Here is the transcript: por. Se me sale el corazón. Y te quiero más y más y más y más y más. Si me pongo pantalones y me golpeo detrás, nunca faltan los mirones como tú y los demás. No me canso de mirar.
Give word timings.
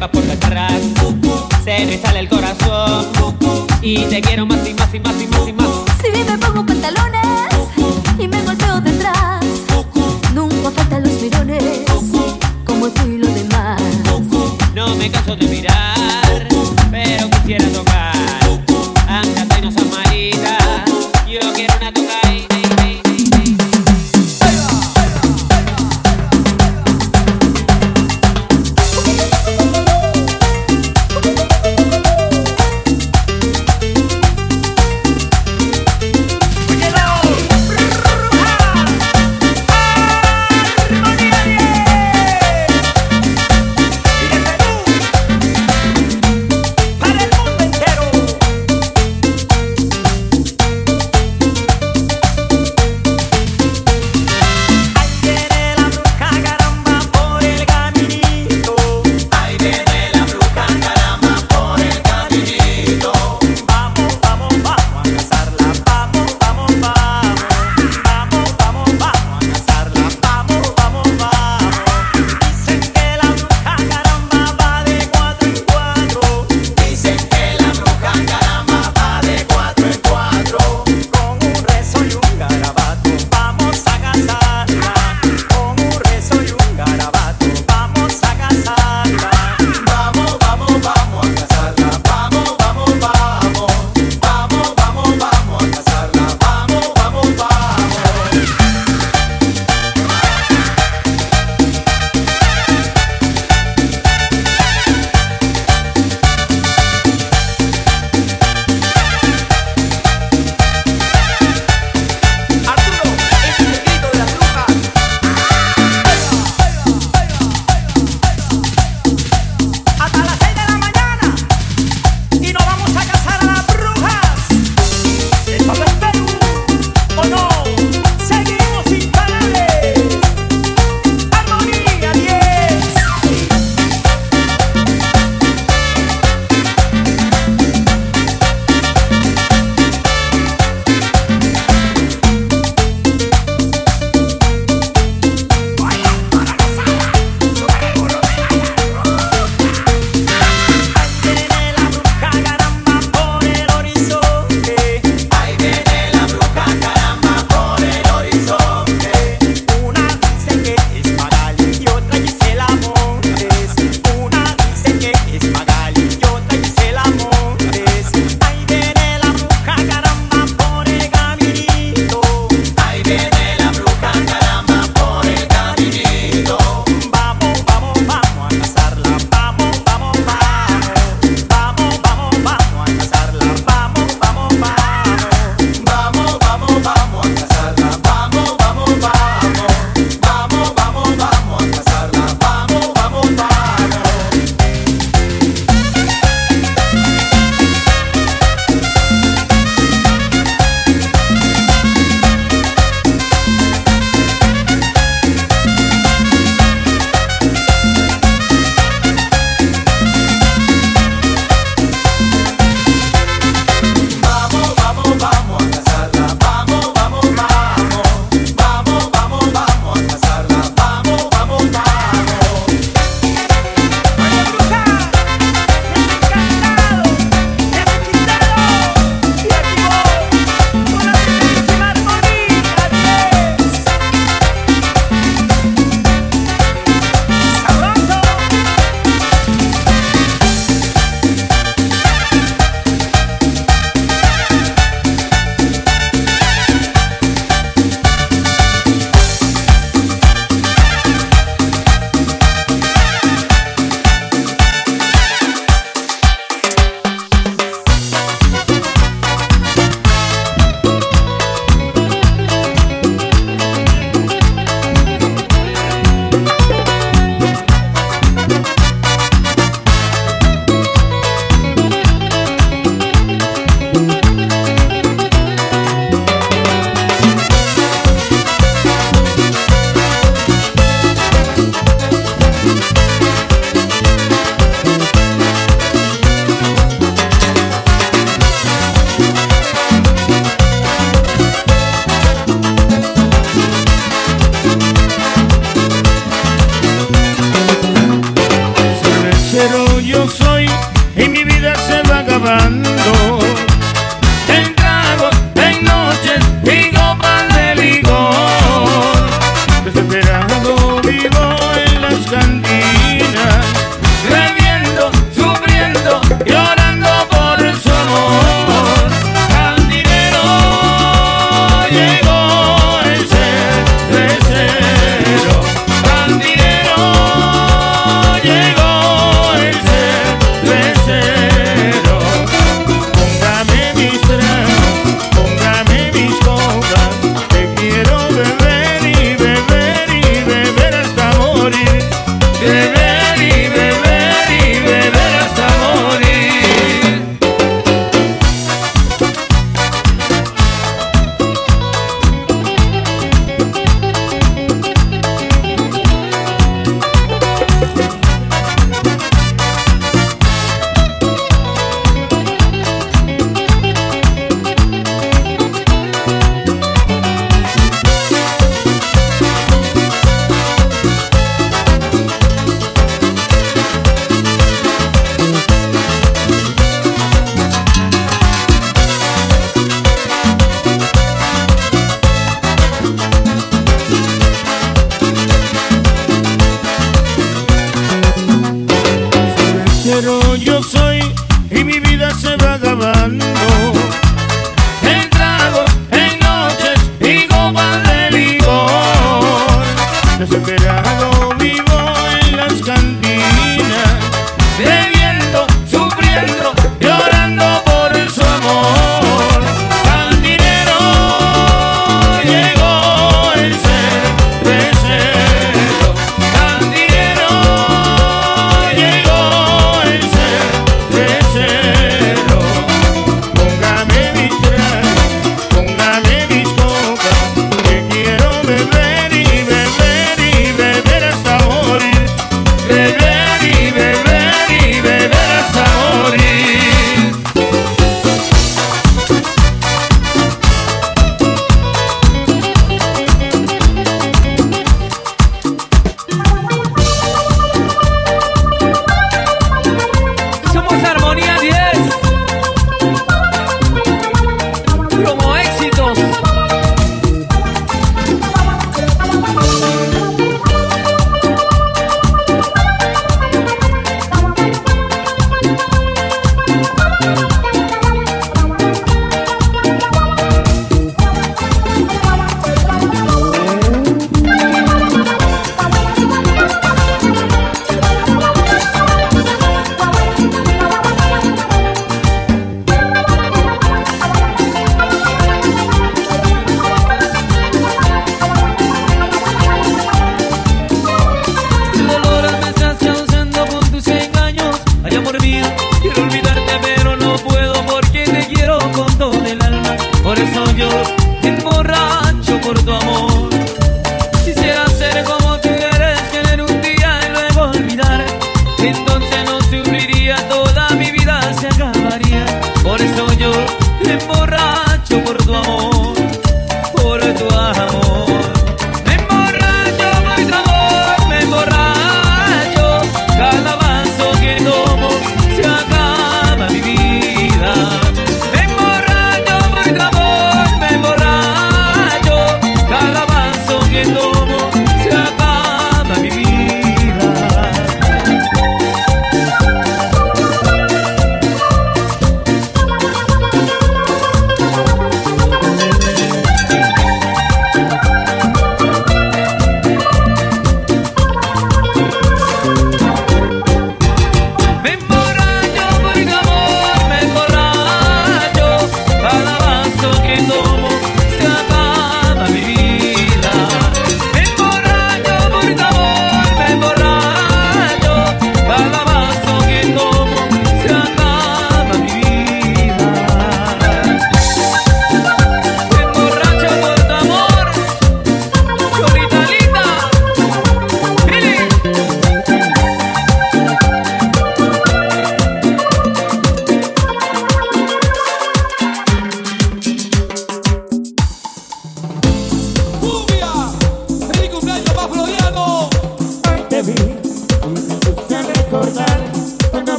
por. 0.00 0.22
Se 1.64 1.86
me 1.86 1.98
sale 1.98 2.20
el 2.20 2.28
corazón. 2.28 3.06
Y 3.82 4.04
te 4.04 4.20
quiero 4.20 4.46
más 4.46 4.58
y 4.68 4.74
más 4.74 4.94
y 4.94 5.00
más 5.00 5.14
y 5.20 5.26
más 5.26 5.48
y 5.48 5.52
más. 5.52 5.66
Si 6.02 6.24
me 6.24 6.38
pongo 6.38 6.64
pantalones 6.64 7.48
y 8.18 8.28
me 8.28 8.42
golpeo 8.42 8.80
detrás, 8.80 9.44
nunca 10.34 10.70
faltan 10.70 11.02
los 11.02 11.20
mirones 11.20 11.84
como 12.64 12.88
tú 12.90 13.06
y 13.06 13.18
los 13.18 13.34
demás. 13.34 13.80
No 14.74 14.94
me 14.96 15.10
canso 15.10 15.36
de 15.36 15.46
mirar. 15.48 15.85